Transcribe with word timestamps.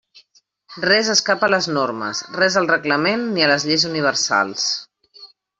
Res 0.85 1.11
escapa 1.13 1.49
a 1.49 1.49
les 1.55 1.67
normes, 1.75 2.23
res 2.39 2.57
al 2.63 2.71
reglament 2.73 3.29
ni 3.37 3.45
a 3.49 3.53
les 3.55 3.69
lleis 3.71 3.89
universals. 3.95 4.69